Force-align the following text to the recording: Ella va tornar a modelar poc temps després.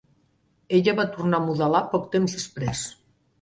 Ella 0.77 0.95
va 0.99 1.05
tornar 1.17 1.41
a 1.41 1.45
modelar 1.49 1.83
poc 1.93 2.09
temps 2.17 2.35
després. 2.39 2.83